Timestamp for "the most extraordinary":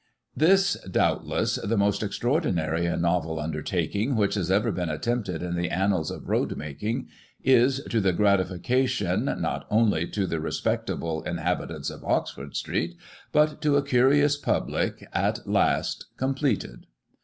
1.63-2.87